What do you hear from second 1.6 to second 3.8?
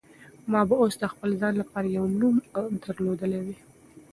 لپاره یو نوم درلودلی وای.